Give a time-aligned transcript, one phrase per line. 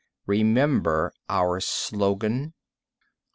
[0.25, 2.53] Remember our slogan."